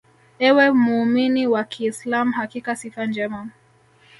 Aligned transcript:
Ewe 0.39 0.69
muumini 0.73 1.47
wa 1.47 1.63
kiislam 1.63 2.31
Hakika 2.31 2.75
sifa 2.75 3.05
njema 3.05 3.49